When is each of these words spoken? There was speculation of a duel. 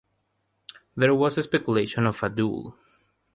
There 0.97 1.13
was 1.13 1.35
speculation 1.43 2.07
of 2.07 2.23
a 2.23 2.29
duel. 2.29 2.75